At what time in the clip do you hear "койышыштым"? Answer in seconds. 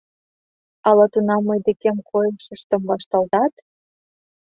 2.09-2.81